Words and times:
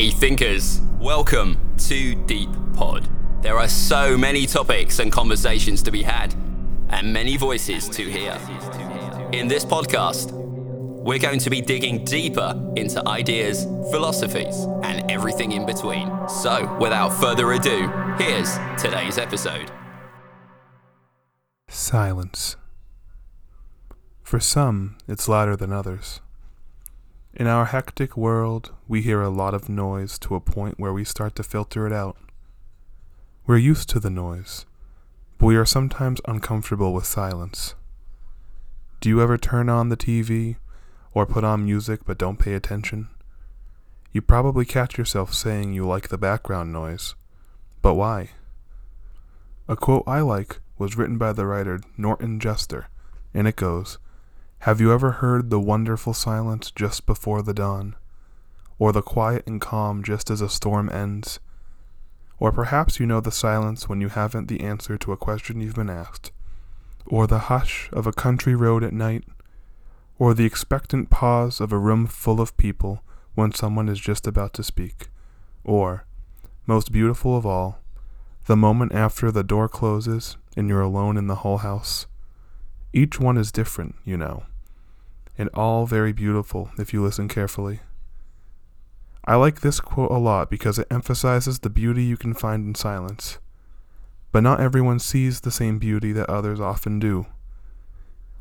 Hey, 0.00 0.08
thinkers, 0.08 0.80
welcome 0.98 1.60
to 1.76 2.14
Deep 2.24 2.48
Pod. 2.72 3.06
There 3.42 3.58
are 3.58 3.68
so 3.68 4.16
many 4.16 4.46
topics 4.46 4.98
and 4.98 5.12
conversations 5.12 5.82
to 5.82 5.90
be 5.90 6.02
had, 6.02 6.34
and 6.88 7.12
many 7.12 7.36
voices 7.36 7.86
to 7.90 8.10
hear. 8.10 8.32
In 9.32 9.46
this 9.46 9.62
podcast, 9.62 10.32
we're 10.32 11.18
going 11.18 11.38
to 11.40 11.50
be 11.50 11.60
digging 11.60 12.02
deeper 12.06 12.54
into 12.76 13.06
ideas, 13.06 13.64
philosophies, 13.90 14.64
and 14.82 15.10
everything 15.10 15.52
in 15.52 15.66
between. 15.66 16.10
So, 16.30 16.78
without 16.80 17.10
further 17.10 17.52
ado, 17.52 17.92
here's 18.16 18.56
today's 18.78 19.18
episode. 19.18 19.70
Silence. 21.68 22.56
For 24.22 24.40
some, 24.40 24.96
it's 25.06 25.28
louder 25.28 25.56
than 25.56 25.74
others. 25.74 26.20
In 27.32 27.46
our 27.46 27.66
hectic 27.66 28.16
world, 28.16 28.72
we 28.88 29.02
hear 29.02 29.22
a 29.22 29.30
lot 29.30 29.54
of 29.54 29.68
noise 29.68 30.18
to 30.18 30.34
a 30.34 30.40
point 30.40 30.80
where 30.80 30.92
we 30.92 31.04
start 31.04 31.36
to 31.36 31.44
filter 31.44 31.86
it 31.86 31.92
out. 31.92 32.16
We're 33.46 33.56
used 33.56 33.88
to 33.90 34.00
the 34.00 34.10
noise, 34.10 34.66
but 35.38 35.46
we 35.46 35.56
are 35.56 35.64
sometimes 35.64 36.20
uncomfortable 36.26 36.92
with 36.92 37.06
silence. 37.06 37.76
Do 39.00 39.08
you 39.08 39.22
ever 39.22 39.38
turn 39.38 39.68
on 39.68 39.90
the 39.90 39.96
TV 39.96 40.56
or 41.14 41.24
put 41.24 41.44
on 41.44 41.64
music 41.64 42.00
but 42.04 42.18
don't 42.18 42.38
pay 42.38 42.54
attention? 42.54 43.08
You 44.12 44.22
probably 44.22 44.64
catch 44.64 44.98
yourself 44.98 45.32
saying 45.32 45.72
you 45.72 45.86
like 45.86 46.08
the 46.08 46.18
background 46.18 46.72
noise, 46.72 47.14
but 47.80 47.94
why? 47.94 48.30
A 49.68 49.76
quote 49.76 50.02
I 50.04 50.20
like 50.20 50.58
was 50.78 50.96
written 50.96 51.16
by 51.16 51.32
the 51.32 51.46
writer 51.46 51.78
Norton 51.96 52.40
Juster, 52.40 52.88
and 53.32 53.46
it 53.46 53.54
goes, 53.54 53.98
have 54.64 54.78
you 54.78 54.92
ever 54.92 55.12
heard 55.12 55.48
the 55.48 55.58
wonderful 55.58 56.12
silence 56.12 56.70
just 56.70 57.06
before 57.06 57.40
the 57.40 57.54
dawn? 57.54 57.96
Or 58.78 58.92
the 58.92 59.00
quiet 59.00 59.46
and 59.46 59.58
calm 59.58 60.02
just 60.02 60.28
as 60.28 60.42
a 60.42 60.50
storm 60.50 60.90
ends? 60.90 61.40
Or 62.38 62.52
perhaps 62.52 63.00
you 63.00 63.06
know 63.06 63.22
the 63.22 63.32
silence 63.32 63.88
when 63.88 64.02
you 64.02 64.08
haven't 64.08 64.48
the 64.48 64.60
answer 64.60 64.98
to 64.98 65.12
a 65.12 65.16
question 65.16 65.62
you've 65.62 65.76
been 65.76 65.88
asked? 65.88 66.30
Or 67.06 67.26
the 67.26 67.48
hush 67.48 67.88
of 67.94 68.06
a 68.06 68.12
country 68.12 68.54
road 68.54 68.84
at 68.84 68.92
night? 68.92 69.24
Or 70.18 70.34
the 70.34 70.44
expectant 70.44 71.08
pause 71.08 71.58
of 71.58 71.72
a 71.72 71.78
room 71.78 72.06
full 72.06 72.38
of 72.38 72.54
people 72.58 73.02
when 73.34 73.52
someone 73.52 73.88
is 73.88 73.98
just 73.98 74.26
about 74.26 74.52
to 74.54 74.62
speak? 74.62 75.08
Or, 75.64 76.04
most 76.66 76.92
beautiful 76.92 77.34
of 77.34 77.46
all, 77.46 77.78
the 78.44 78.58
moment 78.58 78.92
after 78.92 79.30
the 79.30 79.42
door 79.42 79.70
closes 79.70 80.36
and 80.54 80.68
you're 80.68 80.82
alone 80.82 81.16
in 81.16 81.28
the 81.28 81.36
whole 81.36 81.58
house? 81.58 82.06
Each 82.92 83.18
one 83.18 83.38
is 83.38 83.52
different, 83.52 83.94
you 84.04 84.16
know, 84.16 84.42
and 85.40 85.48
all 85.54 85.86
very 85.86 86.12
beautiful 86.12 86.70
if 86.76 86.92
you 86.92 87.02
listen 87.02 87.26
carefully. 87.26 87.80
I 89.24 89.36
like 89.36 89.62
this 89.62 89.80
quote 89.80 90.10
a 90.10 90.18
lot 90.18 90.50
because 90.50 90.78
it 90.78 90.86
emphasizes 90.90 91.60
the 91.60 91.70
beauty 91.70 92.04
you 92.04 92.16
can 92.18 92.34
find 92.34 92.66
in 92.66 92.74
silence. 92.74 93.38
But 94.32 94.42
not 94.42 94.60
everyone 94.60 94.98
sees 94.98 95.40
the 95.40 95.50
same 95.50 95.78
beauty 95.78 96.12
that 96.12 96.28
others 96.28 96.60
often 96.60 96.98
do. 96.98 97.26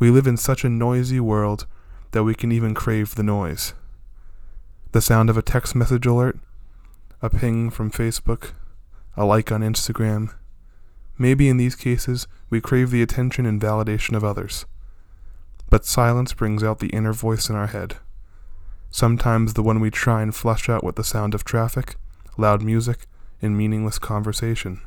We 0.00 0.10
live 0.10 0.26
in 0.26 0.36
such 0.36 0.64
a 0.64 0.68
noisy 0.68 1.20
world 1.20 1.66
that 2.10 2.24
we 2.24 2.34
can 2.34 2.50
even 2.50 2.74
crave 2.74 3.14
the 3.14 3.22
noise. 3.22 3.74
The 4.90 5.00
sound 5.00 5.30
of 5.30 5.36
a 5.36 5.42
text 5.42 5.76
message 5.76 6.06
alert, 6.06 6.40
a 7.22 7.30
ping 7.30 7.70
from 7.70 7.92
Facebook, 7.92 8.50
a 9.16 9.24
like 9.24 9.52
on 9.52 9.60
Instagram, 9.60 10.34
Maybe 11.20 11.50
in 11.50 11.58
these 11.58 11.76
cases, 11.76 12.26
we 12.48 12.62
crave 12.62 12.90
the 12.90 13.02
attention 13.02 13.44
and 13.44 13.60
validation 13.60 14.16
of 14.16 14.24
others. 14.24 14.64
But 15.70 15.86
silence 15.86 16.34
brings 16.34 16.62
out 16.62 16.80
the 16.80 16.88
inner 16.88 17.12
voice 17.12 17.48
in 17.48 17.56
our 17.56 17.68
head. 17.68 17.96
Sometimes 18.90 19.54
the 19.54 19.62
one 19.62 19.78
we 19.78 19.90
try 19.90 20.20
and 20.20 20.34
flush 20.34 20.68
out 20.68 20.82
with 20.82 20.96
the 20.96 21.04
sound 21.04 21.32
of 21.32 21.44
traffic, 21.44 21.94
loud 22.36 22.62
music, 22.62 23.06
and 23.40 23.56
meaningless 23.56 23.98
conversation. 23.98 24.80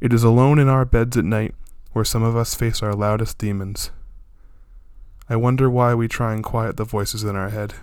It 0.00 0.12
is 0.12 0.24
alone 0.24 0.58
in 0.58 0.68
our 0.68 0.84
beds 0.84 1.16
at 1.16 1.24
night 1.24 1.54
where 1.92 2.04
some 2.04 2.24
of 2.24 2.36
us 2.36 2.54
face 2.56 2.82
our 2.82 2.94
loudest 2.94 3.38
demons. 3.38 3.90
I 5.28 5.36
wonder 5.36 5.70
why 5.70 5.94
we 5.94 6.08
try 6.08 6.34
and 6.34 6.42
quiet 6.42 6.76
the 6.76 6.84
voices 6.84 7.22
in 7.22 7.36
our 7.36 7.50
head. 7.50 7.74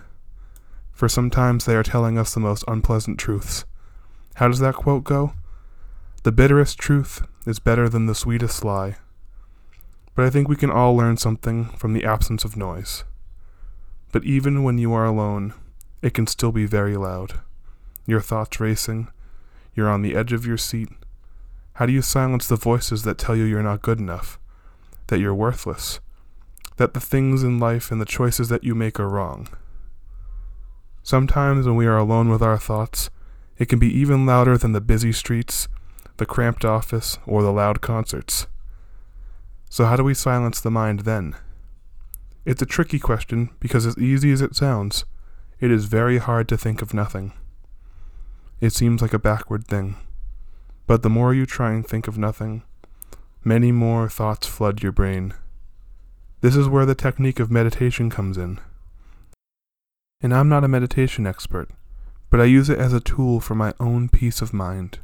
For 0.92 1.08
sometimes 1.08 1.64
they 1.64 1.76
are 1.76 1.82
telling 1.82 2.18
us 2.18 2.34
the 2.34 2.40
most 2.40 2.62
unpleasant 2.68 3.18
truths. 3.18 3.64
How 4.34 4.48
does 4.48 4.58
that 4.58 4.74
quote 4.74 5.04
go? 5.04 5.32
The 6.24 6.32
bitterest 6.32 6.78
truth 6.78 7.26
is 7.46 7.58
better 7.58 7.88
than 7.88 8.04
the 8.04 8.14
sweetest 8.14 8.64
lie. 8.64 8.96
But 10.20 10.26
I 10.26 10.30
think 10.30 10.50
we 10.50 10.56
can 10.56 10.70
all 10.70 10.94
learn 10.94 11.16
something 11.16 11.64
from 11.78 11.94
the 11.94 12.04
absence 12.04 12.44
of 12.44 12.54
noise. 12.54 13.04
But 14.12 14.22
even 14.22 14.62
when 14.62 14.76
you 14.76 14.92
are 14.92 15.06
alone, 15.06 15.54
it 16.02 16.12
can 16.12 16.26
still 16.26 16.52
be 16.52 16.66
very 16.66 16.94
loud. 16.98 17.40
Your 18.06 18.20
thoughts 18.20 18.60
racing, 18.60 19.08
you're 19.74 19.88
on 19.88 20.02
the 20.02 20.14
edge 20.14 20.34
of 20.34 20.44
your 20.44 20.58
seat. 20.58 20.90
How 21.72 21.86
do 21.86 21.92
you 21.94 22.02
silence 22.02 22.46
the 22.46 22.56
voices 22.56 23.02
that 23.04 23.16
tell 23.16 23.34
you 23.34 23.44
you're 23.44 23.62
not 23.62 23.80
good 23.80 23.98
enough, 23.98 24.38
that 25.06 25.20
you're 25.20 25.34
worthless, 25.34 26.00
that 26.76 26.92
the 26.92 27.00
things 27.00 27.42
in 27.42 27.58
life 27.58 27.90
and 27.90 27.98
the 27.98 28.04
choices 28.04 28.50
that 28.50 28.62
you 28.62 28.74
make 28.74 29.00
are 29.00 29.08
wrong? 29.08 29.48
Sometimes 31.02 31.64
when 31.64 31.76
we 31.76 31.86
are 31.86 31.96
alone 31.96 32.28
with 32.28 32.42
our 32.42 32.58
thoughts, 32.58 33.08
it 33.56 33.70
can 33.70 33.78
be 33.78 33.98
even 33.98 34.26
louder 34.26 34.58
than 34.58 34.72
the 34.72 34.82
busy 34.82 35.12
streets 35.12 35.66
the 36.18 36.26
cramped 36.26 36.66
office, 36.66 37.16
or 37.26 37.42
the 37.42 37.50
loud 37.50 37.80
concerts. 37.80 38.46
So, 39.72 39.84
how 39.84 39.94
do 39.94 40.02
we 40.02 40.14
silence 40.14 40.60
the 40.60 40.70
mind 40.70 41.00
then? 41.00 41.36
It's 42.44 42.60
a 42.60 42.66
tricky 42.66 42.98
question 42.98 43.50
because, 43.60 43.86
as 43.86 43.96
easy 43.96 44.32
as 44.32 44.42
it 44.42 44.56
sounds, 44.56 45.04
it 45.60 45.70
is 45.70 45.84
very 45.84 46.18
hard 46.18 46.48
to 46.48 46.58
think 46.58 46.82
of 46.82 46.92
nothing. 46.92 47.32
It 48.60 48.72
seems 48.72 49.00
like 49.00 49.14
a 49.14 49.18
backward 49.18 49.68
thing. 49.68 49.94
But 50.88 51.02
the 51.02 51.08
more 51.08 51.32
you 51.32 51.46
try 51.46 51.72
and 51.72 51.86
think 51.86 52.08
of 52.08 52.18
nothing, 52.18 52.64
many 53.44 53.70
more 53.70 54.08
thoughts 54.08 54.48
flood 54.48 54.82
your 54.82 54.90
brain. 54.90 55.34
This 56.40 56.56
is 56.56 56.68
where 56.68 56.84
the 56.84 56.96
technique 56.96 57.38
of 57.38 57.48
meditation 57.48 58.10
comes 58.10 58.36
in. 58.36 58.58
And 60.20 60.34
I'm 60.34 60.48
not 60.48 60.64
a 60.64 60.68
meditation 60.68 61.28
expert, 61.28 61.70
but 62.28 62.40
I 62.40 62.44
use 62.44 62.68
it 62.68 62.78
as 62.80 62.92
a 62.92 62.98
tool 62.98 63.38
for 63.38 63.54
my 63.54 63.72
own 63.78 64.08
peace 64.08 64.42
of 64.42 64.52
mind. 64.52 64.98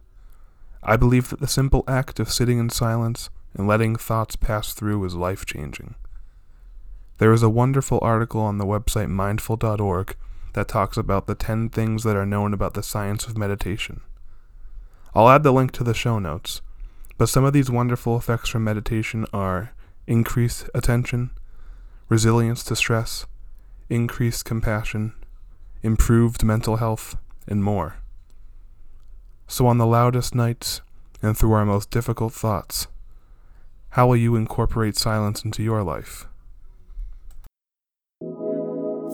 I 0.83 0.97
believe 0.97 1.31
that 1.31 1.39
the 1.39 1.47
simple 1.47 1.85
act 1.87 2.19
of 2.19 2.33
sitting 2.33 2.59
in 2.59 2.69
silence 2.69 3.31
and 3.57 3.67
letting 3.67 3.97
thoughts 3.97 4.37
pass 4.37 4.73
through 4.73 5.05
is 5.05 5.15
life 5.15 5.47
changing. 5.47 5.95
There 7.19 7.33
is 7.33 7.43
a 7.43 7.49
wonderful 7.49 7.99
article 8.03 8.43
on 8.43 8.59
the 8.59 8.67
website 8.67 9.09
mindful.org 9.09 10.17
that 10.53 10.69
talks 10.69 10.97
about 10.97 11.27
the 11.27 11.35
10 11.35 11.71
things 11.71 12.03
that 12.03 12.17
are 12.17 12.27
known 12.27 12.53
about 12.53 12.75
the 12.75 12.83
science 12.83 13.27
of 13.27 13.39
meditation. 13.39 14.03
I'll 15.15 15.29
add 15.29 15.43
the 15.43 15.53
link 15.53 15.73
to 15.73 15.85
the 15.85 15.95
show 15.95 16.19
notes, 16.19 16.61
but 17.17 17.31
some 17.31 17.45
of 17.45 17.55
these 17.55 17.71
wonderful 17.71 18.17
effects 18.19 18.51
from 18.51 18.65
meditation 18.65 19.25
are 19.33 19.73
increased 20.07 20.69
attention, 20.75 21.31
resilience 22.09 22.63
to 22.65 22.77
stress, 22.77 23.25
increased 23.89 24.45
compassion, 24.45 25.15
improved 25.83 26.45
mental 26.45 26.77
health, 26.77 27.17
and 27.47 27.65
more. 27.65 27.97
So, 29.49 29.67
on 29.67 29.79
the 29.79 29.87
loudest 29.87 30.35
nights 30.35 30.83
and 31.23 31.37
through 31.39 31.53
our 31.53 31.65
most 31.65 31.91
difficult 31.91 32.33
thoughts, 32.33 32.89
how 33.97 34.07
will 34.07 34.17
you 34.17 34.37
incorporate 34.37 34.95
silence 34.95 35.43
into 35.43 35.63
your 35.63 35.83
life? 35.83 36.27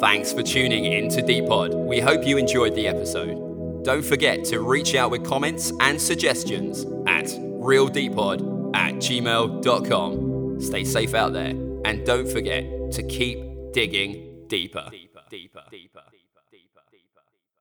Thanks 0.01 0.33
for 0.33 0.43
tuning 0.43 0.87
in 0.87 1.09
to 1.11 1.23
Deepod. 1.23 1.87
We 1.87 2.01
hope 2.01 2.27
you 2.27 2.37
enjoyed 2.37 2.75
the 2.75 2.89
episode. 2.89 3.85
Don't 3.85 4.05
forget 4.05 4.45
to 4.47 4.59
reach 4.59 4.97
out 4.97 5.13
with 5.13 5.25
comments 5.25 5.73
and 5.79 6.01
suggestions 6.01 6.83
at 7.07 7.27
realdeepod 7.27 8.75
at 8.75 8.95
gmail.com. 8.95 10.61
Stay 10.61 10.83
safe 10.83 11.15
out 11.15 11.33
there 11.33 11.55
and 11.85 12.05
don't 12.05 12.29
forget 12.29 12.65
to 12.91 13.05
keep 13.05 13.39
digging 13.73 14.49
deeper. 14.49 14.89
deeper, 14.91 15.21
deeper, 15.31 15.63
deeper. 15.71 16.03